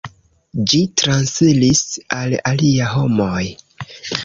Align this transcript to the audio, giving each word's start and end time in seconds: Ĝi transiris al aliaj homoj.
Ĝi 0.71 0.79
transiris 1.01 1.83
al 2.21 2.35
aliaj 2.55 2.91
homoj. 2.97 3.47